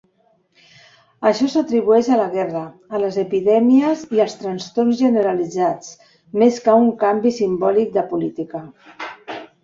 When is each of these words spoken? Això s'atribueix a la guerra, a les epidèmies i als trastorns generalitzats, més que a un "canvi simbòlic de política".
Això 1.31 1.47
s'atribueix 1.55 2.07
a 2.13 2.15
la 2.21 2.29
guerra, 2.35 2.61
a 2.95 3.01
les 3.03 3.19
epidèmies 3.23 4.01
i 4.17 4.21
als 4.23 4.35
trastorns 4.39 4.95
generalitzats, 5.01 5.91
més 6.45 6.57
que 6.63 6.73
a 6.73 6.79
un 6.87 6.89
"canvi 7.03 7.35
simbòlic 7.41 7.93
de 7.99 8.05
política". 8.15 8.63